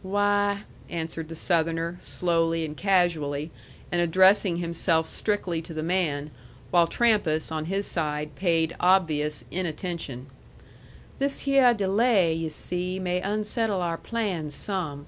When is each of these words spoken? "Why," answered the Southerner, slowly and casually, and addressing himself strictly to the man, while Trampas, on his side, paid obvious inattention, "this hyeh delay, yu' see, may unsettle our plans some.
"Why," 0.00 0.62
answered 0.88 1.28
the 1.28 1.36
Southerner, 1.36 1.98
slowly 2.00 2.64
and 2.64 2.74
casually, 2.74 3.50
and 3.92 4.00
addressing 4.00 4.56
himself 4.56 5.06
strictly 5.06 5.60
to 5.60 5.74
the 5.74 5.82
man, 5.82 6.30
while 6.70 6.86
Trampas, 6.86 7.52
on 7.52 7.66
his 7.66 7.86
side, 7.86 8.34
paid 8.34 8.74
obvious 8.80 9.44
inattention, 9.50 10.28
"this 11.18 11.42
hyeh 11.44 11.74
delay, 11.76 12.32
yu' 12.32 12.48
see, 12.48 12.98
may 12.98 13.20
unsettle 13.20 13.82
our 13.82 13.98
plans 13.98 14.54
some. 14.54 15.04